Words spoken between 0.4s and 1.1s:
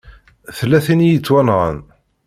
Tella tin i